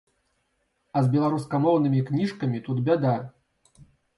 [0.95, 3.15] А з беларускамоўнымі кніжкамі тут бяда.